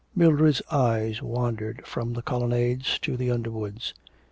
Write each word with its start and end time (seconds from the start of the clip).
Mildred's 0.15 0.63
eyes 0.71 1.21
wandered 1.21 1.85
from 1.85 2.13
the 2.13 2.23
colonnades 2.23 2.97
to 3.03 3.15
the 3.15 3.29
underwoods. 3.29 3.93